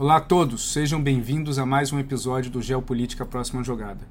Olá 0.00 0.16
a 0.16 0.20
todos, 0.20 0.72
sejam 0.72 0.98
bem-vindos 0.98 1.58
a 1.58 1.66
mais 1.66 1.92
um 1.92 1.98
episódio 1.98 2.50
do 2.50 2.62
Geopolítica 2.62 3.26
Próxima 3.26 3.62
Jogada. 3.62 4.08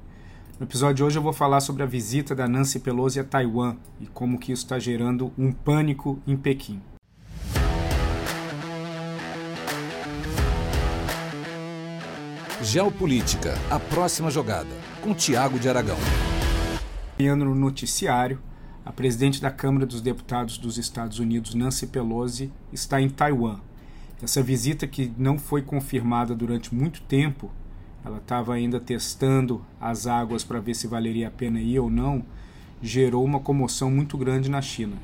No 0.56 0.64
episódio 0.64 0.94
de 0.94 1.02
hoje 1.02 1.18
eu 1.18 1.22
vou 1.22 1.32
falar 1.32 1.60
sobre 1.60 1.82
a 1.82 1.86
visita 1.86 2.32
da 2.32 2.46
Nancy 2.46 2.78
Pelosi 2.78 3.18
a 3.18 3.24
Taiwan 3.24 3.74
e 4.00 4.06
como 4.06 4.38
que 4.38 4.52
isso 4.52 4.62
está 4.62 4.78
gerando 4.78 5.32
um 5.36 5.50
pânico 5.50 6.22
em 6.28 6.36
Pequim. 6.36 6.80
Geopolítica, 12.62 13.58
a 13.68 13.80
próxima 13.80 14.30
jogada, 14.30 14.70
com 15.02 15.12
Tiago 15.12 15.58
de 15.58 15.68
Aragão. 15.68 15.98
No 17.18 17.52
noticiário, 17.52 18.40
a 18.84 18.92
presidente 18.92 19.42
da 19.42 19.50
Câmara 19.50 19.86
dos 19.86 20.00
Deputados 20.00 20.56
dos 20.56 20.78
Estados 20.78 21.18
Unidos, 21.18 21.52
Nancy 21.52 21.88
Pelosi, 21.88 22.52
está 22.72 23.00
em 23.00 23.08
Taiwan. 23.08 23.58
Essa 24.22 24.42
visita 24.42 24.86
que 24.86 25.10
não 25.16 25.38
foi 25.38 25.62
confirmada 25.62 26.34
durante 26.34 26.74
muito 26.74 27.00
tempo, 27.02 27.50
ela 28.04 28.18
estava 28.18 28.54
ainda 28.54 28.78
testando 28.78 29.64
as 29.80 30.06
águas 30.06 30.44
para 30.44 30.60
ver 30.60 30.74
se 30.74 30.86
valeria 30.86 31.28
a 31.28 31.30
pena 31.30 31.60
ir 31.60 31.78
ou 31.78 31.88
não, 31.88 32.22
gerou 32.82 33.24
uma 33.24 33.40
comoção 33.40 33.90
muito 33.90 34.18
grande 34.18 34.50
na 34.50 34.60
China. 34.60 34.96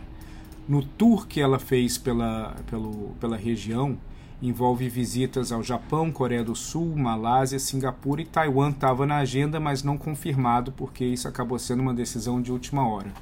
No 0.69 0.83
tour 0.83 1.27
que 1.27 1.41
ela 1.41 1.59
fez 1.59 1.97
pela, 1.97 2.57
pelo, 2.69 3.15
pela 3.21 3.37
região, 3.37 3.97
envolve 4.43 4.89
visitas 4.89 5.51
ao 5.51 5.63
Japão, 5.63 6.13
Coreia 6.13 6.45
do 6.45 6.55
Sul, 6.55 6.95
Malásia, 6.95 7.59
Singapura 7.59 8.21
e 8.21 8.27
Taiwan 8.27 8.71
estava 8.71 9.07
na 9.07 9.19
agenda, 9.19 9.59
mas 9.59 9.83
não 9.83 9.97
confirmado 9.97 10.73
porque 10.73 11.05
isso 11.05 11.27
acabou 11.27 11.59
sendo 11.59 11.81
uma 11.81 11.95
decisão 11.95 12.43
de 12.43 12.53
última 12.53 12.87
hora. 12.87 13.13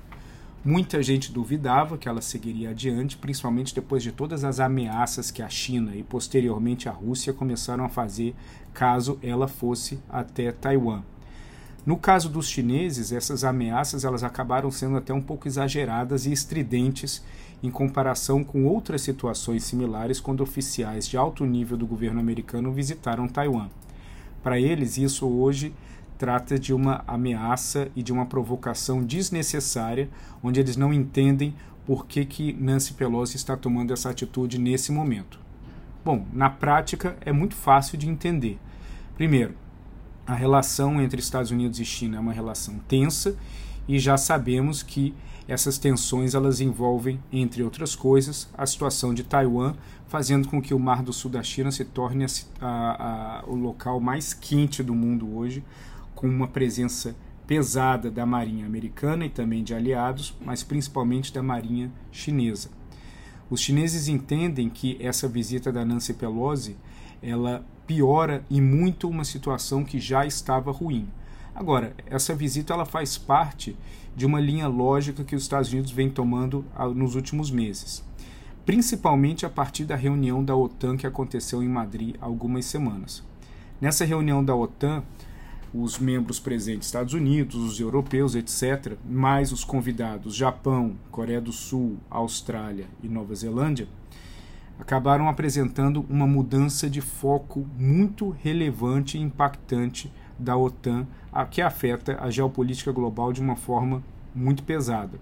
Muita 0.64 1.02
gente 1.02 1.30
duvidava 1.30 1.98
que 1.98 2.08
ela 2.08 2.22
seguiria 2.22 2.70
adiante, 2.70 3.18
principalmente 3.18 3.74
depois 3.74 4.02
de 4.02 4.10
todas 4.10 4.44
as 4.44 4.60
ameaças 4.60 5.30
que 5.30 5.42
a 5.42 5.48
China 5.50 5.94
e 5.94 6.02
posteriormente 6.02 6.88
a 6.88 6.92
Rússia 6.92 7.34
começaram 7.34 7.84
a 7.84 7.90
fazer 7.90 8.34
caso 8.72 9.18
ela 9.22 9.46
fosse 9.46 9.98
até 10.08 10.50
Taiwan. 10.50 11.02
No 11.84 11.98
caso 11.98 12.30
dos 12.30 12.48
chineses, 12.48 13.12
essas 13.12 13.44
ameaças 13.44 14.06
elas 14.06 14.24
acabaram 14.24 14.70
sendo 14.70 14.96
até 14.96 15.12
um 15.12 15.20
pouco 15.20 15.46
exageradas 15.46 16.24
e 16.24 16.32
estridentes 16.32 17.22
em 17.62 17.70
comparação 17.70 18.42
com 18.42 18.64
outras 18.64 19.02
situações 19.02 19.64
similares 19.64 20.18
quando 20.18 20.42
oficiais 20.42 21.06
de 21.06 21.18
alto 21.18 21.44
nível 21.44 21.76
do 21.76 21.86
governo 21.86 22.20
americano 22.20 22.72
visitaram 22.72 23.28
Taiwan. 23.28 23.68
Para 24.42 24.58
eles, 24.58 24.96
isso 24.96 25.26
hoje 25.26 25.74
trata 26.24 26.58
de 26.58 26.72
uma 26.72 27.04
ameaça 27.06 27.90
e 27.94 28.02
de 28.02 28.10
uma 28.10 28.24
provocação 28.24 29.04
desnecessária, 29.04 30.08
onde 30.42 30.58
eles 30.58 30.74
não 30.74 30.90
entendem 30.90 31.54
por 31.84 32.06
que, 32.06 32.24
que 32.24 32.54
Nancy 32.54 32.94
Pelosi 32.94 33.36
está 33.36 33.58
tomando 33.58 33.92
essa 33.92 34.08
atitude 34.08 34.58
nesse 34.58 34.90
momento. 34.90 35.38
Bom, 36.02 36.26
na 36.32 36.48
prática 36.48 37.14
é 37.20 37.30
muito 37.30 37.54
fácil 37.54 37.98
de 37.98 38.08
entender. 38.08 38.58
Primeiro, 39.14 39.52
a 40.26 40.34
relação 40.34 40.98
entre 40.98 41.20
Estados 41.20 41.50
Unidos 41.50 41.78
e 41.78 41.84
China 41.84 42.16
é 42.16 42.20
uma 42.20 42.32
relação 42.32 42.78
tensa 42.88 43.36
e 43.86 43.98
já 43.98 44.16
sabemos 44.16 44.82
que 44.82 45.14
essas 45.46 45.76
tensões 45.76 46.34
elas 46.34 46.58
envolvem, 46.58 47.20
entre 47.30 47.62
outras 47.62 47.94
coisas, 47.94 48.48
a 48.56 48.64
situação 48.64 49.12
de 49.12 49.22
Taiwan, 49.22 49.74
fazendo 50.08 50.48
com 50.48 50.62
que 50.62 50.72
o 50.72 50.78
Mar 50.78 51.02
do 51.02 51.12
Sul 51.12 51.30
da 51.30 51.42
China 51.42 51.70
se 51.70 51.84
torne 51.84 52.24
a, 52.58 53.42
a, 53.42 53.44
o 53.46 53.54
local 53.54 54.00
mais 54.00 54.32
quente 54.32 54.82
do 54.82 54.94
mundo 54.94 55.36
hoje, 55.36 55.62
com 56.14 56.28
uma 56.28 56.48
presença 56.48 57.14
pesada 57.46 58.10
da 58.10 58.24
Marinha 58.24 58.66
americana 58.66 59.26
e 59.26 59.30
também 59.30 59.62
de 59.62 59.74
aliados, 59.74 60.34
mas 60.44 60.62
principalmente 60.62 61.32
da 61.32 61.42
Marinha 61.42 61.92
chinesa. 62.10 62.70
Os 63.50 63.60
chineses 63.60 64.08
entendem 64.08 64.70
que 64.70 64.96
essa 65.00 65.28
visita 65.28 65.70
da 65.70 65.84
Nancy 65.84 66.14
Pelosi 66.14 66.76
ela 67.22 67.64
piora 67.86 68.44
e 68.50 68.60
muito 68.60 69.08
uma 69.08 69.24
situação 69.24 69.84
que 69.84 69.98
já 69.98 70.26
estava 70.26 70.70
ruim. 70.72 71.08
Agora, 71.54 71.94
essa 72.06 72.34
visita 72.34 72.72
ela 72.72 72.84
faz 72.84 73.16
parte 73.16 73.76
de 74.16 74.26
uma 74.26 74.40
linha 74.40 74.66
lógica 74.66 75.24
que 75.24 75.36
os 75.36 75.42
Estados 75.42 75.72
Unidos 75.72 75.90
vem 75.90 76.10
tomando 76.10 76.64
nos 76.94 77.14
últimos 77.14 77.50
meses, 77.50 78.04
principalmente 78.64 79.44
a 79.46 79.50
partir 79.50 79.84
da 79.84 79.96
reunião 79.96 80.42
da 80.44 80.56
OTAN 80.56 80.96
que 80.96 81.06
aconteceu 81.06 81.62
em 81.62 81.68
Madrid 81.68 82.16
há 82.20 82.24
algumas 82.24 82.64
semanas. 82.64 83.22
Nessa 83.80 84.04
reunião 84.04 84.44
da 84.44 84.54
OTAN, 84.54 85.02
os 85.74 85.98
membros 85.98 86.38
presentes, 86.38 86.86
Estados 86.86 87.14
Unidos, 87.14 87.56
os 87.56 87.80
europeus, 87.80 88.36
etc., 88.36 88.96
mais 89.04 89.50
os 89.50 89.64
convidados, 89.64 90.36
Japão, 90.36 90.94
Coreia 91.10 91.40
do 91.40 91.50
Sul, 91.50 91.96
Austrália 92.08 92.86
e 93.02 93.08
Nova 93.08 93.34
Zelândia, 93.34 93.88
acabaram 94.78 95.28
apresentando 95.28 96.06
uma 96.08 96.28
mudança 96.28 96.88
de 96.88 97.00
foco 97.00 97.66
muito 97.76 98.30
relevante 98.30 99.18
e 99.18 99.20
impactante 99.20 100.12
da 100.38 100.56
OTAN, 100.56 101.06
que 101.50 101.60
afeta 101.60 102.18
a 102.20 102.30
geopolítica 102.30 102.92
global 102.92 103.32
de 103.32 103.40
uma 103.40 103.56
forma 103.56 104.02
muito 104.32 104.62
pesada. 104.62 105.18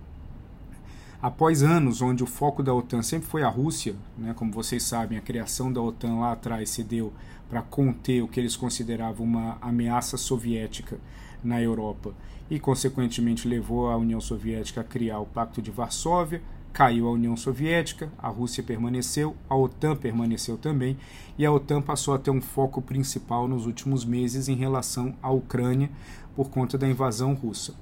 Após 1.22 1.62
anos 1.62 2.02
onde 2.02 2.24
o 2.24 2.26
foco 2.26 2.64
da 2.64 2.74
OTAN 2.74 3.00
sempre 3.00 3.28
foi 3.28 3.44
a 3.44 3.48
Rússia, 3.48 3.94
né, 4.18 4.34
como 4.34 4.50
vocês 4.50 4.82
sabem, 4.82 5.16
a 5.16 5.20
criação 5.20 5.72
da 5.72 5.80
OTAN 5.80 6.16
lá 6.16 6.32
atrás 6.32 6.68
se 6.70 6.82
deu 6.82 7.12
para 7.48 7.62
conter 7.62 8.24
o 8.24 8.26
que 8.26 8.40
eles 8.40 8.56
consideravam 8.56 9.24
uma 9.24 9.56
ameaça 9.60 10.16
soviética 10.16 10.98
na 11.40 11.62
Europa 11.62 12.12
e, 12.50 12.58
consequentemente, 12.58 13.46
levou 13.46 13.88
a 13.88 13.96
União 13.96 14.20
Soviética 14.20 14.80
a 14.80 14.84
criar 14.84 15.20
o 15.20 15.26
Pacto 15.26 15.62
de 15.62 15.70
Varsóvia, 15.70 16.42
caiu 16.72 17.06
a 17.06 17.12
União 17.12 17.36
Soviética, 17.36 18.10
a 18.18 18.26
Rússia 18.26 18.64
permaneceu, 18.64 19.36
a 19.48 19.54
OTAN 19.54 19.94
permaneceu 19.94 20.58
também, 20.58 20.98
e 21.38 21.46
a 21.46 21.52
OTAN 21.52 21.82
passou 21.82 22.14
a 22.14 22.18
ter 22.18 22.32
um 22.32 22.40
foco 22.40 22.82
principal 22.82 23.46
nos 23.46 23.64
últimos 23.64 24.04
meses 24.04 24.48
em 24.48 24.56
relação 24.56 25.14
à 25.22 25.30
Ucrânia 25.30 25.88
por 26.34 26.50
conta 26.50 26.76
da 26.76 26.88
invasão 26.88 27.32
russa. 27.32 27.74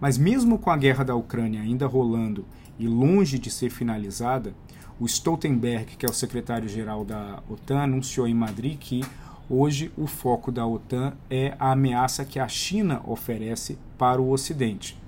Mas 0.00 0.18
mesmo 0.18 0.58
com 0.58 0.70
a 0.70 0.76
guerra 0.76 1.04
da 1.04 1.14
Ucrânia 1.14 1.60
ainda 1.60 1.86
rolando 1.86 2.44
e 2.80 2.88
longe 2.88 3.38
de 3.38 3.50
ser 3.50 3.70
finalizada, 3.70 4.54
o 4.98 5.06
Stoltenberg, 5.06 5.96
que 5.96 6.06
é 6.06 6.08
o 6.08 6.14
secretário-geral 6.14 7.04
da 7.04 7.42
OTAN, 7.48 7.80
anunciou 7.80 8.26
em 8.26 8.34
Madrid 8.34 8.78
que 8.78 9.04
hoje 9.48 9.92
o 9.96 10.06
foco 10.06 10.50
da 10.50 10.66
OTAN 10.66 11.12
é 11.28 11.54
a 11.58 11.72
ameaça 11.72 12.24
que 12.24 12.38
a 12.38 12.48
China 12.48 13.02
oferece 13.06 13.78
para 13.98 14.20
o 14.20 14.30
Ocidente. 14.30 14.98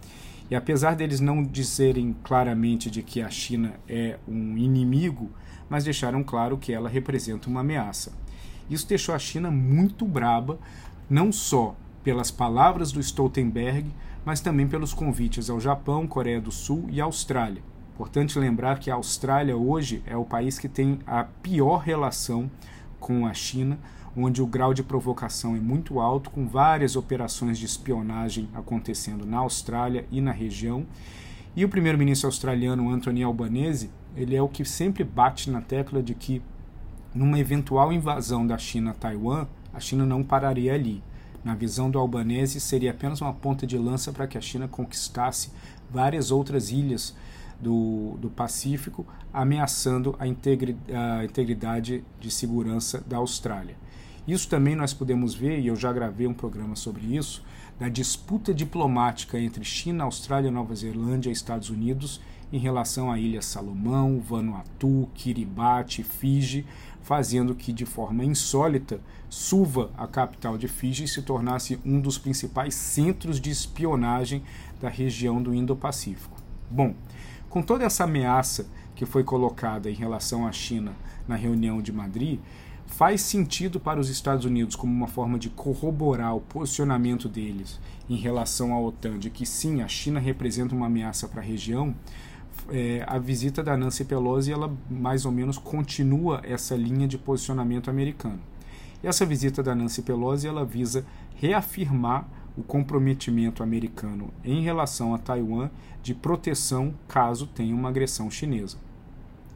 E 0.50 0.54
apesar 0.54 0.94
deles 0.94 1.18
não 1.18 1.42
dizerem 1.42 2.14
claramente 2.22 2.90
de 2.90 3.02
que 3.02 3.22
a 3.22 3.30
China 3.30 3.74
é 3.88 4.18
um 4.28 4.56
inimigo, 4.58 5.30
mas 5.68 5.84
deixaram 5.84 6.22
claro 6.22 6.58
que 6.58 6.74
ela 6.74 6.90
representa 6.90 7.48
uma 7.48 7.60
ameaça. 7.60 8.12
Isso 8.68 8.86
deixou 8.86 9.14
a 9.14 9.18
China 9.18 9.50
muito 9.50 10.04
braba, 10.04 10.58
não 11.08 11.32
só 11.32 11.74
pelas 12.02 12.30
palavras 12.30 12.92
do 12.92 13.00
Stoltenberg, 13.00 13.90
mas 14.24 14.40
também 14.40 14.66
pelos 14.66 14.92
convites 14.92 15.50
ao 15.50 15.60
Japão, 15.60 16.06
Coreia 16.06 16.40
do 16.40 16.52
Sul 16.52 16.86
e 16.90 17.00
Austrália. 17.00 17.62
Importante 17.94 18.38
lembrar 18.38 18.78
que 18.78 18.90
a 18.90 18.94
Austrália 18.94 19.56
hoje 19.56 20.02
é 20.06 20.16
o 20.16 20.24
país 20.24 20.58
que 20.58 20.68
tem 20.68 20.98
a 21.06 21.24
pior 21.24 21.78
relação 21.78 22.50
com 22.98 23.26
a 23.26 23.34
China, 23.34 23.78
onde 24.16 24.42
o 24.42 24.46
grau 24.46 24.74
de 24.74 24.82
provocação 24.82 25.56
é 25.56 25.60
muito 25.60 26.00
alto, 26.00 26.30
com 26.30 26.46
várias 26.46 26.96
operações 26.96 27.58
de 27.58 27.66
espionagem 27.66 28.48
acontecendo 28.54 29.26
na 29.26 29.38
Austrália 29.38 30.06
e 30.10 30.20
na 30.20 30.32
região. 30.32 30.86
E 31.54 31.64
o 31.64 31.68
primeiro-ministro 31.68 32.28
australiano 32.28 32.90
Anthony 32.90 33.22
Albanese, 33.22 33.90
ele 34.16 34.34
é 34.34 34.42
o 34.42 34.48
que 34.48 34.64
sempre 34.64 35.04
bate 35.04 35.50
na 35.50 35.60
tecla 35.60 36.02
de 36.02 36.14
que 36.14 36.42
numa 37.14 37.38
eventual 37.38 37.92
invasão 37.92 38.46
da 38.46 38.56
China 38.56 38.92
a 38.92 38.94
Taiwan, 38.94 39.46
a 39.72 39.80
China 39.80 40.06
não 40.06 40.22
pararia 40.22 40.74
ali. 40.74 41.02
Na 41.44 41.54
visão 41.54 41.90
do 41.90 41.98
Albanese, 41.98 42.60
seria 42.60 42.92
apenas 42.92 43.20
uma 43.20 43.32
ponta 43.32 43.66
de 43.66 43.76
lança 43.76 44.12
para 44.12 44.26
que 44.26 44.38
a 44.38 44.40
China 44.40 44.68
conquistasse 44.68 45.50
várias 45.90 46.30
outras 46.30 46.70
ilhas 46.70 47.14
do, 47.60 48.16
do 48.20 48.30
Pacífico, 48.30 49.06
ameaçando 49.32 50.14
a, 50.18 50.26
integri, 50.26 50.76
a 50.92 51.24
integridade 51.24 52.04
de 52.20 52.30
segurança 52.30 53.02
da 53.06 53.18
Austrália. 53.18 53.76
Isso 54.26 54.48
também 54.48 54.76
nós 54.76 54.94
podemos 54.94 55.34
ver, 55.34 55.58
e 55.58 55.66
eu 55.66 55.74
já 55.74 55.92
gravei 55.92 56.26
um 56.26 56.34
programa 56.34 56.76
sobre 56.76 57.16
isso, 57.16 57.44
da 57.78 57.88
disputa 57.88 58.54
diplomática 58.54 59.38
entre 59.38 59.64
China, 59.64 60.04
Austrália, 60.04 60.50
Nova 60.50 60.74
Zelândia 60.74 61.28
e 61.28 61.32
Estados 61.32 61.70
Unidos 61.70 62.20
em 62.52 62.58
relação 62.58 63.10
à 63.10 63.18
Ilha 63.18 63.40
Salomão, 63.40 64.20
Vanuatu, 64.20 65.08
Kiribati, 65.14 66.02
Fiji, 66.02 66.66
fazendo 67.00 67.54
que 67.54 67.72
de 67.72 67.86
forma 67.86 68.24
insólita 68.24 69.00
Suva, 69.28 69.90
a 69.96 70.06
capital 70.06 70.58
de 70.58 70.68
Fiji, 70.68 71.08
se 71.08 71.22
tornasse 71.22 71.80
um 71.84 71.98
dos 71.98 72.18
principais 72.18 72.74
centros 72.74 73.40
de 73.40 73.50
espionagem 73.50 74.42
da 74.80 74.90
região 74.90 75.42
do 75.42 75.54
Indo-Pacífico. 75.54 76.36
Bom, 76.70 76.94
com 77.48 77.62
toda 77.62 77.84
essa 77.84 78.04
ameaça 78.04 78.66
que 78.94 79.06
foi 79.06 79.24
colocada 79.24 79.90
em 79.90 79.94
relação 79.94 80.46
à 80.46 80.52
China 80.52 80.92
na 81.26 81.34
reunião 81.34 81.80
de 81.80 81.90
Madrid, 81.90 82.40
faz 82.86 83.22
sentido 83.22 83.80
para 83.80 83.98
os 83.98 84.10
Estados 84.10 84.44
Unidos 84.44 84.76
como 84.76 84.92
uma 84.92 85.06
forma 85.06 85.38
de 85.38 85.48
corroborar 85.48 86.36
o 86.36 86.40
posicionamento 86.40 87.28
deles 87.28 87.80
em 88.08 88.16
relação 88.16 88.74
à 88.74 88.80
OTAN, 88.80 89.18
de 89.18 89.30
que 89.30 89.46
sim, 89.46 89.80
a 89.80 89.88
China 89.88 90.20
representa 90.20 90.74
uma 90.74 90.86
ameaça 90.86 91.26
para 91.26 91.40
a 91.40 91.44
região, 91.44 91.94
é, 92.70 93.04
a 93.06 93.18
visita 93.18 93.62
da 93.62 93.76
Nancy 93.76 94.04
Pelosi 94.04 94.52
ela 94.52 94.74
mais 94.90 95.24
ou 95.24 95.32
menos 95.32 95.58
continua 95.58 96.40
essa 96.44 96.74
linha 96.74 97.06
de 97.06 97.18
posicionamento 97.18 97.90
americano. 97.90 98.40
E 99.02 99.06
essa 99.06 99.26
visita 99.26 99.62
da 99.62 99.74
Nancy 99.74 100.02
Pelosi 100.02 100.46
ela 100.46 100.64
visa 100.64 101.04
reafirmar 101.36 102.28
o 102.56 102.62
comprometimento 102.62 103.62
americano 103.62 104.32
em 104.44 104.62
relação 104.62 105.14
a 105.14 105.18
Taiwan 105.18 105.70
de 106.02 106.14
proteção 106.14 106.94
caso 107.08 107.46
tenha 107.46 107.74
uma 107.74 107.88
agressão 107.88 108.30
chinesa. 108.30 108.76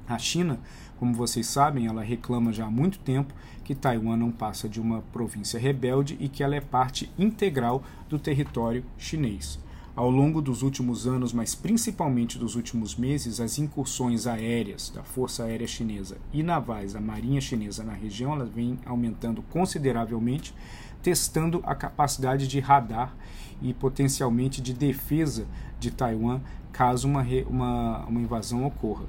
A 0.09 0.19
China, 0.19 0.61
como 0.99 1.13
vocês 1.15 1.47
sabem, 1.47 1.87
ela 1.87 2.03
reclama 2.03 2.53
já 2.53 2.67
há 2.67 2.71
muito 2.71 2.99
tempo 3.01 3.35
que 3.65 3.75
Taiwan 3.75 4.17
não 4.17 4.31
passa 4.31 4.69
de 4.69 4.81
uma 4.81 5.03
província 5.13 5.59
rebelde 5.59 6.17
e 6.21 6.29
que 6.29 6.43
ela 6.43 6.55
é 6.55 6.61
parte 6.61 7.11
integral 7.19 7.83
do 8.09 8.19
território 8.19 8.85
chinês. 8.97 9.59
Ao 9.97 10.11
longo 10.11 10.43
dos 10.43 10.61
últimos 10.61 11.07
anos, 11.07 11.33
mas 11.33 11.55
principalmente 11.55 12.39
dos 12.39 12.55
últimos 12.55 12.95
meses, 12.95 13.41
as 13.41 13.59
incursões 13.59 14.27
aéreas 14.27 14.93
da 14.95 15.03
Força 15.03 15.45
Aérea 15.45 15.67
Chinesa 15.67 16.19
e 16.35 16.43
navais 16.43 16.93
da 16.93 17.01
Marinha 17.01 17.41
Chinesa 17.41 17.83
na 17.83 17.95
região 17.95 18.35
elas 18.35 18.51
vêm 18.51 18.79
aumentando 18.85 19.41
consideravelmente, 19.41 20.55
testando 21.03 21.63
a 21.65 21.75
capacidade 21.75 22.47
de 22.47 22.61
radar 22.61 23.17
e 23.63 23.73
potencialmente 23.73 24.61
de 24.61 24.75
defesa 24.75 25.47
de 25.81 25.91
Taiwan 25.91 26.43
caso 26.71 27.09
uma, 27.09 27.25
uma, 27.49 28.05
uma 28.05 28.21
invasão 28.21 28.67
ocorra. 28.67 29.07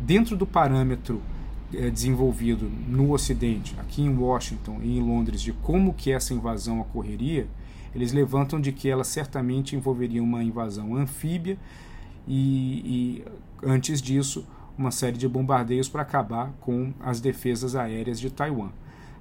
Dentro 0.00 0.36
do 0.36 0.44
parâmetro 0.44 1.22
é, 1.72 1.88
desenvolvido 1.88 2.68
no 2.88 3.12
Ocidente, 3.12 3.76
aqui 3.78 4.02
em 4.02 4.16
Washington 4.16 4.80
e 4.82 4.98
em 4.98 5.00
Londres, 5.00 5.40
de 5.40 5.52
como 5.52 5.94
que 5.94 6.10
essa 6.10 6.34
invasão 6.34 6.80
ocorreria, 6.80 7.46
eles 7.94 8.12
levantam 8.12 8.60
de 8.60 8.72
que 8.72 8.88
ela 8.88 9.04
certamente 9.04 9.76
envolveria 9.76 10.22
uma 10.22 10.42
invasão 10.42 10.96
anfíbia 10.96 11.58
e, 12.26 13.22
e 13.22 13.24
antes 13.62 14.00
disso, 14.00 14.46
uma 14.76 14.90
série 14.90 15.18
de 15.18 15.28
bombardeios 15.28 15.88
para 15.88 16.02
acabar 16.02 16.52
com 16.60 16.92
as 17.00 17.20
defesas 17.20 17.76
aéreas 17.76 18.18
de 18.18 18.30
Taiwan. 18.30 18.70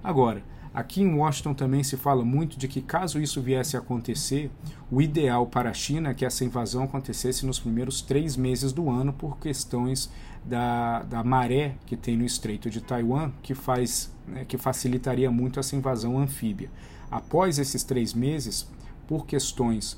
Agora, 0.04 0.44
aqui 0.74 1.02
em 1.02 1.14
Washington 1.14 1.54
também 1.54 1.84
se 1.84 1.98
fala 1.98 2.24
muito 2.24 2.58
de 2.58 2.68
que, 2.68 2.82
caso 2.82 3.20
isso 3.20 3.42
viesse 3.42 3.76
a 3.76 3.80
acontecer, 3.80 4.50
o 4.90 5.02
ideal 5.02 5.46
para 5.46 5.70
a 5.70 5.74
China 5.74 6.10
é 6.10 6.14
que 6.14 6.26
essa 6.26 6.46
invasão 6.46 6.84
acontecesse 6.84 7.46
nos 7.46 7.60
primeiros 7.60 8.02
três 8.02 8.38
meses 8.38 8.72
do 8.72 8.90
ano, 8.90 9.14
por 9.14 9.38
questões 9.38 10.10
da, 10.44 11.04
da 11.04 11.24
maré 11.24 11.76
que 11.86 11.96
tem 11.96 12.18
no 12.18 12.26
Estreito 12.26 12.70
de 12.70 12.82
Taiwan, 12.82 13.32
que, 13.42 13.54
faz, 13.54 14.12
né, 14.28 14.46
que 14.46 14.58
facilitaria 14.58 15.30
muito 15.30 15.60
essa 15.60 15.76
invasão 15.76 16.18
anfíbia. 16.18 16.70
Após 17.10 17.60
esses 17.60 17.84
três 17.84 18.14
meses, 18.14 18.68
por 19.08 19.26
questões 19.26 19.98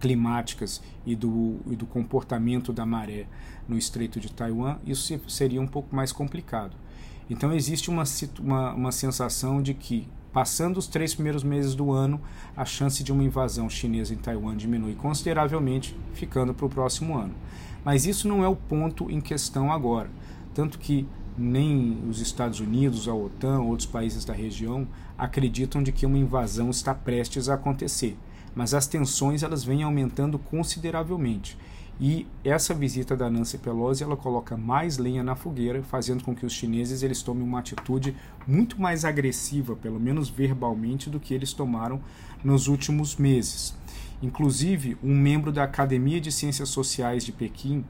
climáticas 0.00 0.82
e 1.06 1.14
do, 1.14 1.60
e 1.70 1.76
do 1.76 1.86
comportamento 1.86 2.72
da 2.72 2.84
maré 2.84 3.26
no 3.68 3.78
Estreito 3.78 4.18
de 4.18 4.32
Taiwan, 4.32 4.78
isso 4.84 5.16
seria 5.28 5.60
um 5.60 5.66
pouco 5.66 5.94
mais 5.94 6.10
complicado. 6.10 6.76
Então 7.28 7.52
existe 7.52 7.90
uma, 7.90 8.04
uma, 8.40 8.72
uma 8.74 8.92
sensação 8.92 9.62
de 9.62 9.74
que, 9.74 10.08
passando 10.32 10.76
os 10.76 10.86
três 10.86 11.14
primeiros 11.14 11.42
meses 11.42 11.74
do 11.74 11.92
ano, 11.92 12.20
a 12.56 12.64
chance 12.64 13.02
de 13.02 13.12
uma 13.12 13.24
invasão 13.24 13.68
chinesa 13.68 14.14
em 14.14 14.18
Taiwan 14.18 14.56
diminui 14.56 14.94
consideravelmente, 14.94 15.96
ficando 16.12 16.52
para 16.52 16.66
o 16.66 16.70
próximo 16.70 17.16
ano. 17.16 17.34
Mas 17.84 18.06
isso 18.06 18.28
não 18.28 18.44
é 18.44 18.48
o 18.48 18.56
ponto 18.56 19.10
em 19.10 19.20
questão 19.20 19.72
agora. 19.72 20.10
Tanto 20.54 20.78
que 20.78 21.06
nem 21.36 21.98
os 22.08 22.20
Estados 22.20 22.60
Unidos, 22.60 23.08
a 23.08 23.14
OTAN, 23.14 23.60
outros 23.60 23.86
países 23.86 24.24
da 24.24 24.32
região 24.32 24.86
acreditam 25.16 25.82
de 25.82 25.92
que 25.92 26.06
uma 26.06 26.18
invasão 26.18 26.70
está 26.70 26.94
prestes 26.94 27.48
a 27.48 27.54
acontecer, 27.54 28.16
mas 28.54 28.74
as 28.74 28.86
tensões 28.86 29.42
elas 29.42 29.64
vêm 29.64 29.82
aumentando 29.82 30.38
consideravelmente. 30.38 31.56
E 32.00 32.26
essa 32.42 32.74
visita 32.74 33.16
da 33.16 33.30
Nancy 33.30 33.58
Pelosi 33.58 34.02
ela 34.02 34.16
coloca 34.16 34.56
mais 34.56 34.98
lenha 34.98 35.22
na 35.22 35.36
fogueira, 35.36 35.82
fazendo 35.82 36.24
com 36.24 36.34
que 36.34 36.44
os 36.44 36.52
chineses 36.52 37.02
eles 37.02 37.22
tomem 37.22 37.44
uma 37.44 37.60
atitude 37.60 38.16
muito 38.46 38.80
mais 38.80 39.04
agressiva, 39.04 39.76
pelo 39.76 40.00
menos 40.00 40.28
verbalmente, 40.28 41.08
do 41.08 41.20
que 41.20 41.32
eles 41.32 41.52
tomaram 41.52 42.00
nos 42.42 42.66
últimos 42.66 43.16
meses. 43.16 43.74
Inclusive, 44.20 44.96
um 45.02 45.14
membro 45.14 45.52
da 45.52 45.64
Academia 45.64 46.20
de 46.20 46.32
Ciências 46.32 46.68
Sociais 46.68 47.24
de 47.24 47.32
Pequim, 47.32 47.84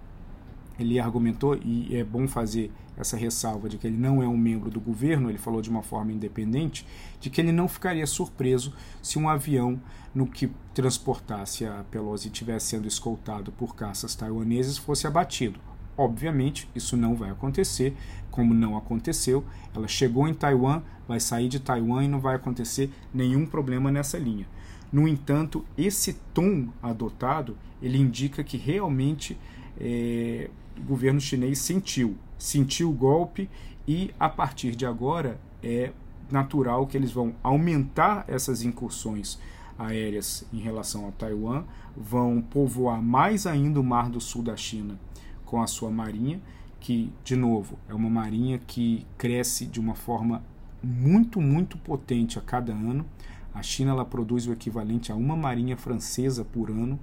ele 0.78 0.98
argumentou, 0.98 1.56
e 1.56 1.96
é 1.96 2.02
bom 2.02 2.26
fazer 2.26 2.70
essa 3.02 3.16
ressalva 3.16 3.68
de 3.68 3.76
que 3.76 3.86
ele 3.86 3.96
não 3.96 4.22
é 4.22 4.26
um 4.26 4.36
membro 4.36 4.70
do 4.70 4.80
governo, 4.80 5.28
ele 5.28 5.38
falou 5.38 5.60
de 5.60 5.68
uma 5.68 5.82
forma 5.82 6.12
independente, 6.12 6.86
de 7.20 7.28
que 7.28 7.40
ele 7.40 7.52
não 7.52 7.68
ficaria 7.68 8.06
surpreso 8.06 8.72
se 9.02 9.18
um 9.18 9.28
avião 9.28 9.80
no 10.14 10.26
que 10.26 10.50
transportasse 10.74 11.64
a 11.66 11.84
Pelosi 11.90 12.28
estivesse 12.28 12.66
sendo 12.66 12.88
escoltado 12.88 13.52
por 13.52 13.76
caças 13.76 14.14
taiwaneses 14.14 14.78
fosse 14.78 15.06
abatido. 15.06 15.60
Obviamente, 15.96 16.68
isso 16.74 16.96
não 16.96 17.14
vai 17.14 17.30
acontecer, 17.30 17.94
como 18.30 18.54
não 18.54 18.76
aconteceu. 18.76 19.44
Ela 19.74 19.86
chegou 19.86 20.26
em 20.26 20.34
Taiwan, 20.34 20.82
vai 21.06 21.20
sair 21.20 21.48
de 21.48 21.60
Taiwan 21.60 22.04
e 22.04 22.08
não 22.08 22.18
vai 22.18 22.34
acontecer 22.34 22.90
nenhum 23.12 23.44
problema 23.44 23.90
nessa 23.90 24.18
linha. 24.18 24.46
No 24.90 25.06
entanto, 25.06 25.64
esse 25.76 26.14
tom 26.34 26.68
adotado, 26.82 27.56
ele 27.82 27.98
indica 27.98 28.42
que 28.42 28.56
realmente 28.56 29.38
é, 29.78 30.50
o 30.78 30.82
governo 30.82 31.20
chinês 31.20 31.58
sentiu, 31.58 32.16
sentiu 32.42 32.90
o 32.90 32.92
golpe 32.92 33.48
e 33.86 34.12
a 34.18 34.28
partir 34.28 34.74
de 34.74 34.84
agora 34.84 35.38
é 35.62 35.92
natural 36.28 36.88
que 36.88 36.96
eles 36.96 37.12
vão 37.12 37.36
aumentar 37.40 38.24
essas 38.26 38.64
incursões 38.64 39.38
aéreas 39.78 40.44
em 40.52 40.58
relação 40.58 41.06
a 41.06 41.12
Taiwan, 41.12 41.62
vão 41.96 42.42
povoar 42.42 43.00
mais 43.00 43.46
ainda 43.46 43.78
o 43.78 43.84
Mar 43.84 44.10
do 44.10 44.20
Sul 44.20 44.42
da 44.42 44.56
China 44.56 44.98
com 45.46 45.62
a 45.62 45.68
sua 45.68 45.88
marinha, 45.88 46.40
que, 46.80 47.12
de 47.22 47.36
novo, 47.36 47.78
é 47.88 47.94
uma 47.94 48.10
marinha 48.10 48.58
que 48.58 49.06
cresce 49.16 49.64
de 49.64 49.78
uma 49.78 49.94
forma 49.94 50.42
muito, 50.82 51.40
muito 51.40 51.78
potente 51.78 52.40
a 52.40 52.42
cada 52.42 52.72
ano. 52.72 53.06
A 53.54 53.62
China 53.62 53.92
ela 53.92 54.04
produz 54.04 54.48
o 54.48 54.52
equivalente 54.52 55.12
a 55.12 55.14
uma 55.14 55.36
marinha 55.36 55.76
francesa 55.76 56.44
por 56.44 56.70
ano 56.70 56.98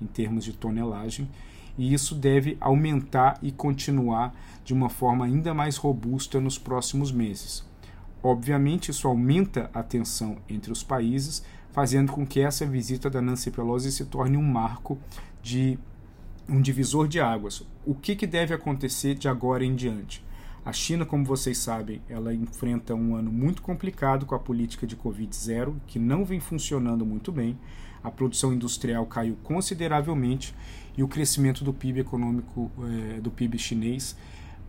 em 0.00 0.06
termos 0.06 0.44
de 0.44 0.52
tonelagem 0.52 1.28
e 1.76 1.92
isso 1.92 2.14
deve 2.14 2.56
aumentar 2.60 3.38
e 3.42 3.50
continuar 3.50 4.34
de 4.64 4.72
uma 4.72 4.88
forma 4.88 5.24
ainda 5.24 5.52
mais 5.52 5.76
robusta 5.76 6.40
nos 6.40 6.58
próximos 6.58 7.12
meses. 7.12 7.64
Obviamente, 8.22 8.90
isso 8.90 9.06
aumenta 9.06 9.70
a 9.74 9.82
tensão 9.82 10.38
entre 10.48 10.72
os 10.72 10.82
países, 10.82 11.44
fazendo 11.72 12.12
com 12.12 12.26
que 12.26 12.40
essa 12.40 12.64
visita 12.64 13.10
da 13.10 13.20
Nancy 13.20 13.50
Pelosi 13.50 13.92
se 13.92 14.06
torne 14.06 14.36
um 14.36 14.42
marco 14.42 14.98
de 15.42 15.78
um 16.48 16.60
divisor 16.60 17.06
de 17.08 17.20
águas. 17.20 17.62
O 17.84 17.94
que, 17.94 18.16
que 18.16 18.26
deve 18.26 18.54
acontecer 18.54 19.14
de 19.14 19.28
agora 19.28 19.64
em 19.64 19.74
diante? 19.74 20.24
A 20.64 20.72
China, 20.72 21.04
como 21.04 21.26
vocês 21.26 21.58
sabem, 21.58 22.00
ela 22.08 22.32
enfrenta 22.32 22.94
um 22.94 23.14
ano 23.14 23.30
muito 23.30 23.60
complicado 23.60 24.24
com 24.24 24.34
a 24.34 24.38
política 24.38 24.86
de 24.86 24.96
Covid-0, 24.96 25.74
que 25.86 25.98
não 25.98 26.24
vem 26.24 26.40
funcionando 26.40 27.04
muito 27.04 27.30
bem. 27.30 27.58
A 28.04 28.10
produção 28.10 28.52
industrial 28.52 29.06
caiu 29.06 29.36
consideravelmente 29.42 30.54
e 30.96 31.02
o 31.02 31.08
crescimento 31.08 31.64
do 31.64 31.72
PIB 31.72 32.00
econômico 32.00 32.70
eh, 32.78 33.20
do 33.20 33.30
PIB 33.30 33.58
chinês 33.58 34.14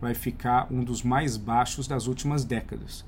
vai 0.00 0.14
ficar 0.14 0.66
um 0.70 0.82
dos 0.82 1.02
mais 1.02 1.36
baixos 1.36 1.86
das 1.86 2.06
últimas 2.06 2.44
décadas. 2.44 3.04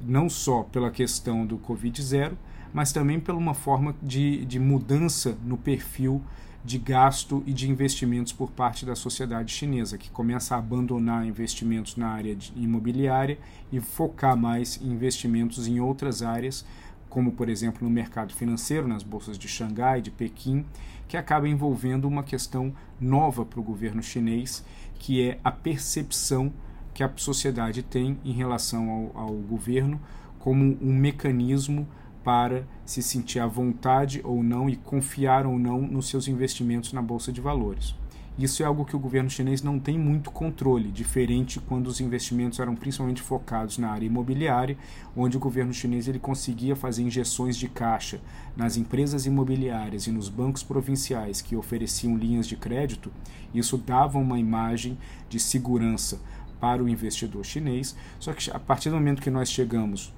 Não 0.00 0.28
só 0.28 0.62
pela 0.62 0.90
questão 0.90 1.46
do 1.46 1.58
Covid-0, 1.58 2.34
mas 2.72 2.92
também 2.92 3.18
por 3.18 3.34
uma 3.34 3.54
forma 3.54 3.94
de, 4.02 4.44
de 4.44 4.58
mudança 4.58 5.36
no 5.42 5.56
perfil 5.56 6.22
de 6.66 6.78
gasto 6.78 7.44
e 7.46 7.52
de 7.52 7.70
investimentos 7.70 8.32
por 8.32 8.50
parte 8.50 8.84
da 8.84 8.96
sociedade 8.96 9.52
chinesa, 9.52 9.96
que 9.96 10.10
começa 10.10 10.54
a 10.54 10.58
abandonar 10.58 11.24
investimentos 11.24 11.96
na 11.96 12.08
área 12.08 12.36
imobiliária 12.56 13.38
e 13.72 13.80
focar 13.80 14.36
mais 14.36 14.80
em 14.82 14.90
investimentos 14.90 15.68
em 15.68 15.78
outras 15.78 16.22
áreas, 16.22 16.66
como 17.16 17.32
por 17.32 17.48
exemplo 17.48 17.82
no 17.82 17.88
mercado 17.88 18.34
financeiro, 18.34 18.86
nas 18.86 19.02
bolsas 19.02 19.38
de 19.38 19.48
Xangai, 19.48 20.02
de 20.02 20.10
Pequim, 20.10 20.66
que 21.08 21.16
acaba 21.16 21.48
envolvendo 21.48 22.06
uma 22.06 22.22
questão 22.22 22.74
nova 23.00 23.42
para 23.42 23.58
o 23.58 23.62
governo 23.62 24.02
chinês, 24.02 24.62
que 24.98 25.26
é 25.26 25.40
a 25.42 25.50
percepção 25.50 26.52
que 26.92 27.02
a 27.02 27.10
sociedade 27.16 27.82
tem 27.82 28.18
em 28.22 28.32
relação 28.32 28.90
ao, 28.90 29.22
ao 29.28 29.32
governo 29.32 29.98
como 30.38 30.76
um 30.78 30.94
mecanismo 30.94 31.88
para 32.22 32.66
se 32.84 33.02
sentir 33.02 33.40
à 33.40 33.46
vontade 33.46 34.20
ou 34.22 34.42
não 34.42 34.68
e 34.68 34.76
confiar 34.76 35.46
ou 35.46 35.58
não 35.58 35.80
nos 35.80 36.10
seus 36.10 36.28
investimentos 36.28 36.92
na 36.92 37.00
bolsa 37.00 37.32
de 37.32 37.40
valores. 37.40 37.94
Isso 38.38 38.62
é 38.62 38.66
algo 38.66 38.84
que 38.84 38.94
o 38.94 38.98
governo 38.98 39.30
chinês 39.30 39.62
não 39.62 39.78
tem 39.78 39.98
muito 39.98 40.30
controle, 40.30 40.90
diferente 40.90 41.58
quando 41.58 41.86
os 41.86 42.02
investimentos 42.02 42.60
eram 42.60 42.76
principalmente 42.76 43.22
focados 43.22 43.78
na 43.78 43.88
área 43.88 44.04
imobiliária, 44.04 44.76
onde 45.16 45.38
o 45.38 45.40
governo 45.40 45.72
chinês 45.72 46.06
ele 46.06 46.18
conseguia 46.18 46.76
fazer 46.76 47.02
injeções 47.02 47.56
de 47.56 47.66
caixa 47.66 48.20
nas 48.54 48.76
empresas 48.76 49.24
imobiliárias 49.24 50.06
e 50.06 50.10
nos 50.10 50.28
bancos 50.28 50.62
provinciais 50.62 51.40
que 51.40 51.56
ofereciam 51.56 52.14
linhas 52.14 52.46
de 52.46 52.56
crédito. 52.56 53.10
Isso 53.54 53.78
dava 53.78 54.18
uma 54.18 54.38
imagem 54.38 54.98
de 55.30 55.40
segurança 55.40 56.20
para 56.60 56.84
o 56.84 56.88
investidor 56.90 57.42
chinês. 57.42 57.96
Só 58.20 58.34
que 58.34 58.50
a 58.50 58.58
partir 58.58 58.90
do 58.90 58.96
momento 58.96 59.22
que 59.22 59.30
nós 59.30 59.50
chegamos 59.50 60.12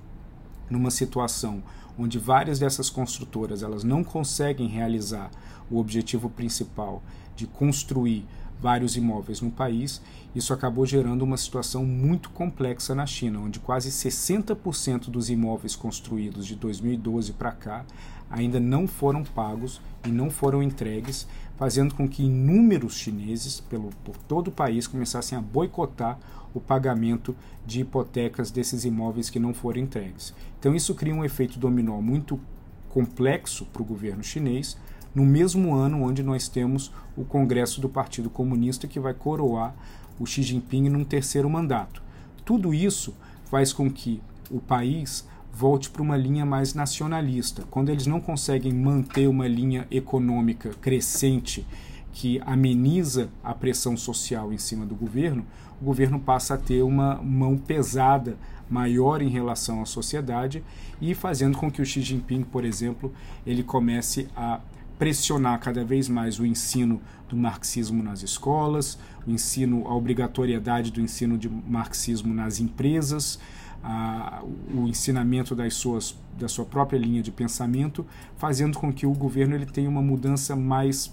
numa 0.68 0.90
situação 0.90 1.62
onde 1.96 2.18
várias 2.18 2.58
dessas 2.58 2.90
construtoras 2.90 3.62
elas 3.62 3.84
não 3.84 4.02
conseguem 4.02 4.66
realizar 4.66 5.30
o 5.70 5.78
objetivo 5.78 6.28
principal 6.30 7.02
de 7.38 7.46
construir 7.46 8.26
vários 8.60 8.96
imóveis 8.96 9.40
no 9.40 9.50
país. 9.50 10.02
Isso 10.34 10.52
acabou 10.52 10.84
gerando 10.84 11.22
uma 11.22 11.36
situação 11.36 11.86
muito 11.86 12.30
complexa 12.30 12.94
na 12.94 13.06
China, 13.06 13.40
onde 13.40 13.60
quase 13.60 13.90
60% 13.90 15.08
dos 15.08 15.30
imóveis 15.30 15.76
construídos 15.76 16.46
de 16.46 16.56
2012 16.56 17.32
para 17.32 17.52
cá 17.52 17.84
ainda 18.28 18.58
não 18.60 18.86
foram 18.86 19.22
pagos 19.22 19.80
e 20.04 20.08
não 20.08 20.30
foram 20.30 20.62
entregues, 20.62 21.26
fazendo 21.56 21.94
com 21.94 22.08
que 22.08 22.24
inúmeros 22.24 22.94
chineses 22.94 23.60
pelo, 23.60 23.90
por 24.04 24.16
todo 24.16 24.48
o 24.48 24.52
país 24.52 24.86
começassem 24.86 25.38
a 25.38 25.40
boicotar 25.40 26.18
o 26.52 26.60
pagamento 26.60 27.34
de 27.64 27.80
hipotecas 27.80 28.50
desses 28.50 28.84
imóveis 28.84 29.30
que 29.30 29.38
não 29.38 29.54
foram 29.54 29.80
entregues. 29.80 30.34
Então 30.58 30.74
isso 30.74 30.94
cria 30.94 31.14
um 31.14 31.24
efeito 31.24 31.58
dominó 31.58 32.00
muito 32.00 32.38
complexo 32.90 33.64
para 33.66 33.82
o 33.82 33.84
governo 33.84 34.24
chinês, 34.24 34.76
no 35.14 35.24
mesmo 35.24 35.74
ano 35.74 36.02
onde 36.02 36.22
nós 36.22 36.48
temos 36.48 36.92
o 37.16 37.24
Congresso 37.24 37.80
do 37.80 37.88
Partido 37.88 38.30
Comunista 38.30 38.86
que 38.86 39.00
vai 39.00 39.14
coroar 39.14 39.74
o 40.18 40.26
Xi 40.26 40.42
Jinping 40.42 40.88
num 40.88 41.04
terceiro 41.04 41.48
mandato. 41.48 42.02
Tudo 42.44 42.72
isso 42.74 43.14
faz 43.44 43.72
com 43.72 43.90
que 43.90 44.22
o 44.50 44.60
país 44.60 45.26
volte 45.52 45.90
para 45.90 46.02
uma 46.02 46.16
linha 46.16 46.46
mais 46.46 46.74
nacionalista. 46.74 47.64
Quando 47.70 47.90
eles 47.90 48.06
não 48.06 48.20
conseguem 48.20 48.72
manter 48.72 49.26
uma 49.28 49.48
linha 49.48 49.86
econômica 49.90 50.70
crescente 50.80 51.66
que 52.12 52.40
ameniza 52.46 53.28
a 53.42 53.54
pressão 53.54 53.96
social 53.96 54.52
em 54.52 54.58
cima 54.58 54.86
do 54.86 54.94
governo, 54.94 55.44
o 55.80 55.84
governo 55.84 56.18
passa 56.18 56.54
a 56.54 56.58
ter 56.58 56.82
uma 56.82 57.16
mão 57.16 57.56
pesada 57.56 58.36
maior 58.68 59.22
em 59.22 59.28
relação 59.28 59.80
à 59.80 59.86
sociedade 59.86 60.62
e 61.00 61.14
fazendo 61.14 61.56
com 61.56 61.70
que 61.70 61.80
o 61.80 61.86
Xi 61.86 62.02
Jinping, 62.02 62.42
por 62.42 62.64
exemplo, 62.64 63.12
ele 63.46 63.62
comece 63.62 64.28
a 64.36 64.60
pressionar 64.98 65.60
cada 65.60 65.84
vez 65.84 66.08
mais 66.08 66.38
o 66.38 66.46
ensino 66.46 67.00
do 67.28 67.36
marxismo 67.36 68.02
nas 68.02 68.22
escolas, 68.22 68.98
o 69.26 69.30
ensino, 69.30 69.86
a 69.86 69.94
obrigatoriedade 69.94 70.90
do 70.90 71.00
ensino 71.00 71.38
de 71.38 71.48
marxismo 71.48 72.34
nas 72.34 72.58
empresas, 72.58 73.38
a, 73.82 74.42
o 74.74 74.88
ensinamento 74.88 75.54
das 75.54 75.74
suas, 75.74 76.16
da 76.38 76.48
sua 76.48 76.64
própria 76.64 76.98
linha 76.98 77.22
de 77.22 77.30
pensamento, 77.30 78.04
fazendo 78.36 78.78
com 78.78 78.92
que 78.92 79.06
o 79.06 79.12
governo 79.12 79.54
ele 79.54 79.66
tenha 79.66 79.88
uma 79.88 80.02
mudança 80.02 80.56
mais 80.56 81.12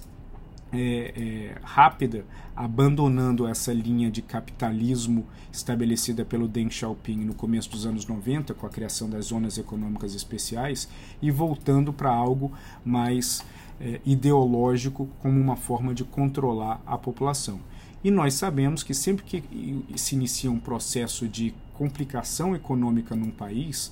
é, 0.76 1.14
é, 1.16 1.56
rápida, 1.64 2.26
abandonando 2.56 3.48
essa 3.48 3.74
linha 3.74 4.10
de 4.12 4.22
capitalismo 4.22 5.26
estabelecida 5.52 6.24
pelo 6.24 6.48
Deng 6.48 6.70
Xiaoping 6.70 7.18
no 7.26 7.34
começo 7.34 7.70
dos 7.70 7.86
anos 7.86 8.06
90, 8.06 8.54
com 8.54 8.66
a 8.66 8.70
criação 8.70 9.10
das 9.10 9.26
zonas 9.26 9.58
econômicas 9.58 10.14
especiais, 10.14 10.88
e 11.22 11.32
voltando 11.32 11.92
para 11.92 12.10
algo 12.10 12.52
mais 12.84 13.44
é, 13.80 14.00
ideológico 14.06 15.10
como 15.20 15.40
uma 15.40 15.56
forma 15.56 15.94
de 15.94 16.04
controlar 16.04 16.82
a 16.86 16.98
população. 16.98 17.60
E 18.04 18.12
nós 18.12 18.36
sabemos 18.36 18.84
que 18.84 18.94
sempre 18.94 19.26
que 19.26 19.44
se 19.96 20.14
inicia 20.14 20.52
um 20.52 20.60
processo 20.60 21.28
de 21.28 21.56
complicação 21.74 22.56
econômica 22.56 23.16
num 23.16 23.32
país, 23.32 23.92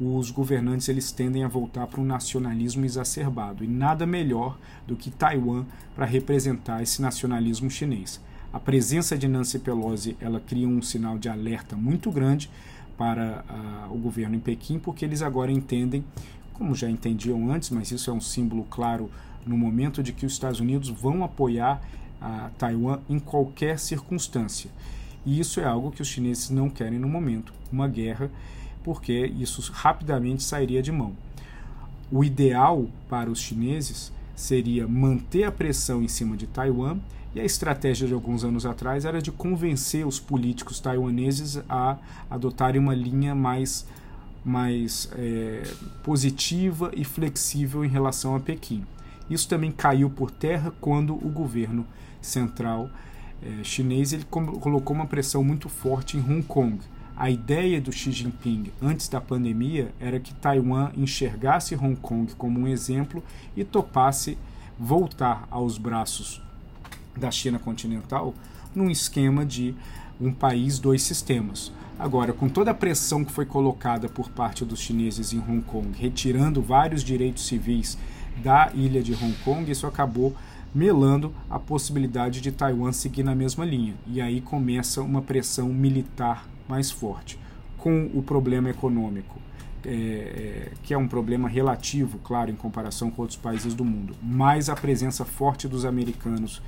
os 0.00 0.30
governantes 0.30 0.88
eles 0.88 1.12
tendem 1.12 1.44
a 1.44 1.48
voltar 1.48 1.86
para 1.86 2.00
um 2.00 2.04
nacionalismo 2.04 2.84
exacerbado 2.84 3.62
e 3.62 3.68
nada 3.68 4.04
melhor 4.04 4.58
do 4.86 4.96
que 4.96 5.10
Taiwan 5.10 5.64
para 5.94 6.04
representar 6.04 6.82
esse 6.82 7.00
nacionalismo 7.00 7.70
chinês. 7.70 8.20
A 8.52 8.58
presença 8.58 9.16
de 9.16 9.28
Nancy 9.28 9.58
Pelosi 9.58 10.16
ela 10.20 10.40
cria 10.40 10.68
um 10.68 10.82
sinal 10.82 11.18
de 11.18 11.28
alerta 11.28 11.76
muito 11.76 12.10
grande 12.10 12.50
para 12.96 13.44
uh, 13.48 13.94
o 13.94 13.98
governo 13.98 14.36
em 14.36 14.40
Pequim, 14.40 14.78
porque 14.78 15.04
eles 15.04 15.22
agora 15.22 15.50
entendem, 15.50 16.04
como 16.52 16.74
já 16.74 16.88
entendiam 16.88 17.50
antes, 17.50 17.70
mas 17.70 17.90
isso 17.90 18.10
é 18.10 18.12
um 18.12 18.20
símbolo 18.20 18.64
claro 18.70 19.10
no 19.44 19.58
momento 19.58 20.02
de 20.02 20.12
que 20.12 20.24
os 20.24 20.32
Estados 20.32 20.60
Unidos 20.60 20.88
vão 20.88 21.24
apoiar 21.24 21.80
a 22.20 22.50
Taiwan 22.56 23.00
em 23.08 23.18
qualquer 23.18 23.78
circunstância. 23.78 24.70
E 25.26 25.40
isso 25.40 25.60
é 25.60 25.64
algo 25.64 25.90
que 25.90 26.02
os 26.02 26.08
chineses 26.08 26.50
não 26.50 26.70
querem 26.70 26.98
no 26.98 27.08
momento, 27.08 27.52
uma 27.72 27.88
guerra 27.88 28.30
porque 28.84 29.32
isso 29.38 29.72
rapidamente 29.72 30.42
sairia 30.42 30.82
de 30.82 30.92
mão. 30.92 31.14
O 32.12 32.22
ideal 32.22 32.86
para 33.08 33.30
os 33.30 33.40
chineses 33.40 34.12
seria 34.36 34.86
manter 34.86 35.44
a 35.44 35.50
pressão 35.50 36.02
em 36.02 36.08
cima 36.08 36.36
de 36.36 36.46
Taiwan 36.46 36.98
e 37.34 37.40
a 37.40 37.44
estratégia 37.44 38.06
de 38.06 38.12
alguns 38.12 38.44
anos 38.44 38.66
atrás 38.66 39.04
era 39.04 39.20
de 39.20 39.32
convencer 39.32 40.06
os 40.06 40.20
políticos 40.20 40.78
taiwaneses 40.78 41.60
a 41.68 41.96
adotarem 42.30 42.80
uma 42.80 42.94
linha 42.94 43.34
mais, 43.34 43.86
mais 44.44 45.08
é, 45.16 45.62
positiva 46.04 46.92
e 46.94 47.04
flexível 47.04 47.84
em 47.84 47.88
relação 47.88 48.36
a 48.36 48.40
Pequim. 48.40 48.84
Isso 49.28 49.48
também 49.48 49.72
caiu 49.72 50.10
por 50.10 50.30
terra 50.30 50.72
quando 50.80 51.14
o 51.14 51.30
governo 51.30 51.86
central 52.20 52.90
é, 53.42 53.64
chinês 53.64 54.12
ele 54.12 54.24
colocou 54.24 54.94
uma 54.94 55.06
pressão 55.06 55.42
muito 55.42 55.68
forte 55.68 56.16
em 56.16 56.20
Hong 56.20 56.42
Kong 56.42 56.78
a 57.16 57.30
ideia 57.30 57.80
do 57.80 57.92
Xi 57.92 58.10
Jinping 58.10 58.72
antes 58.82 59.08
da 59.08 59.20
pandemia 59.20 59.92
era 60.00 60.18
que 60.18 60.34
Taiwan 60.34 60.90
enxergasse 60.96 61.76
Hong 61.76 61.94
Kong 61.96 62.34
como 62.34 62.60
um 62.60 62.68
exemplo 62.68 63.22
e 63.56 63.62
topasse 63.62 64.36
voltar 64.78 65.46
aos 65.48 65.78
braços 65.78 66.42
da 67.16 67.30
China 67.30 67.58
continental 67.58 68.34
num 68.74 68.90
esquema 68.90 69.46
de 69.46 69.74
um 70.20 70.32
país, 70.32 70.80
dois 70.80 71.02
sistemas. 71.02 71.72
Agora, 71.96 72.32
com 72.32 72.48
toda 72.48 72.72
a 72.72 72.74
pressão 72.74 73.24
que 73.24 73.30
foi 73.30 73.46
colocada 73.46 74.08
por 74.08 74.28
parte 74.28 74.64
dos 74.64 74.80
chineses 74.80 75.32
em 75.32 75.38
Hong 75.38 75.62
Kong, 75.62 75.96
retirando 75.96 76.60
vários 76.60 77.04
direitos 77.04 77.46
civis 77.46 77.96
da 78.42 78.72
ilha 78.74 79.00
de 79.00 79.14
Hong 79.14 79.34
Kong, 79.44 79.70
isso 79.70 79.86
acabou 79.86 80.34
melando 80.74 81.32
a 81.48 81.60
possibilidade 81.60 82.40
de 82.40 82.50
Taiwan 82.50 82.90
seguir 82.90 83.22
na 83.22 83.36
mesma 83.36 83.64
linha. 83.64 83.94
E 84.08 84.20
aí 84.20 84.40
começa 84.40 85.00
uma 85.00 85.22
pressão 85.22 85.68
militar 85.68 86.48
mais 86.68 86.90
forte. 86.90 87.38
Com 87.76 88.10
o 88.14 88.22
problema 88.22 88.70
econômico, 88.70 89.38
é, 89.86 89.90
é, 89.90 90.72
que 90.82 90.94
é 90.94 90.98
um 90.98 91.06
problema 91.06 91.48
relativo, 91.48 92.18
claro, 92.20 92.50
em 92.50 92.56
comparação 92.56 93.10
com 93.10 93.22
outros 93.22 93.38
países 93.38 93.74
do 93.74 93.84
mundo, 93.84 94.16
mais 94.22 94.70
a 94.70 94.74
presença 94.74 95.24
forte 95.24 95.68
dos 95.68 95.84
americanos 95.84 96.62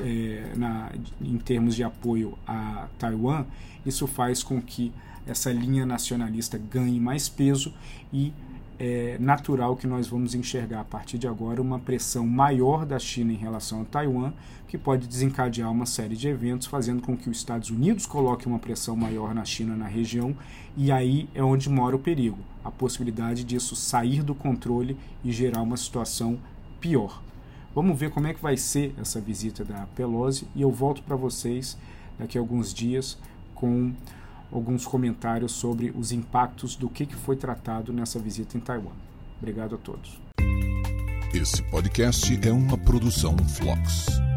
é, 0.00 0.52
na, 0.56 0.92
em 1.20 1.38
termos 1.38 1.74
de 1.74 1.82
apoio 1.82 2.36
a 2.46 2.88
Taiwan, 2.98 3.46
isso 3.84 4.06
faz 4.06 4.42
com 4.42 4.60
que 4.60 4.92
essa 5.26 5.50
linha 5.52 5.86
nacionalista 5.86 6.58
ganhe 6.58 7.00
mais 7.00 7.28
peso 7.28 7.72
e 8.12 8.32
é 8.82 9.18
natural 9.20 9.76
que 9.76 9.86
nós 9.86 10.08
vamos 10.08 10.34
enxergar 10.34 10.80
a 10.80 10.84
partir 10.84 11.18
de 11.18 11.28
agora 11.28 11.60
uma 11.60 11.78
pressão 11.78 12.26
maior 12.26 12.86
da 12.86 12.98
China 12.98 13.30
em 13.30 13.36
relação 13.36 13.82
a 13.82 13.84
Taiwan, 13.84 14.32
que 14.66 14.78
pode 14.78 15.06
desencadear 15.06 15.70
uma 15.70 15.84
série 15.84 16.16
de 16.16 16.28
eventos, 16.28 16.66
fazendo 16.66 17.02
com 17.02 17.14
que 17.14 17.28
os 17.28 17.36
Estados 17.36 17.68
Unidos 17.68 18.06
coloquem 18.06 18.50
uma 18.50 18.58
pressão 18.58 18.96
maior 18.96 19.34
na 19.34 19.44
China 19.44 19.76
na 19.76 19.86
região, 19.86 20.34
e 20.74 20.90
aí 20.90 21.28
é 21.34 21.44
onde 21.44 21.68
mora 21.68 21.94
o 21.94 21.98
perigo, 21.98 22.38
a 22.64 22.70
possibilidade 22.70 23.44
disso 23.44 23.76
sair 23.76 24.22
do 24.22 24.34
controle 24.34 24.96
e 25.22 25.30
gerar 25.30 25.60
uma 25.60 25.76
situação 25.76 26.38
pior. 26.80 27.22
Vamos 27.74 27.98
ver 27.98 28.10
como 28.10 28.28
é 28.28 28.32
que 28.32 28.40
vai 28.40 28.56
ser 28.56 28.94
essa 28.98 29.20
visita 29.20 29.62
da 29.62 29.86
Pelosi 29.94 30.46
e 30.56 30.62
eu 30.62 30.70
volto 30.70 31.02
para 31.02 31.16
vocês 31.16 31.76
daqui 32.18 32.38
a 32.38 32.40
alguns 32.40 32.72
dias 32.72 33.18
com 33.54 33.92
alguns 34.52 34.86
comentários 34.86 35.52
sobre 35.52 35.92
os 35.96 36.12
impactos 36.12 36.76
do 36.76 36.88
que 36.88 37.06
foi 37.06 37.36
tratado 37.36 37.92
nessa 37.92 38.18
visita 38.18 38.56
em 38.56 38.60
Taiwan. 38.60 38.92
Obrigado 39.38 39.74
a 39.74 39.78
todos. 39.78 40.20
Esse 41.32 41.62
podcast 41.70 42.38
é 42.46 42.52
uma 42.52 42.76
produção 42.76 43.36
Flux. 43.38 44.29